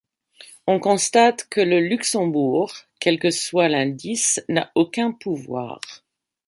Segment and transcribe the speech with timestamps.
[0.65, 5.79] On constate que le Luxembourg, quel que soit l'indice, n'a aucun pouvoir.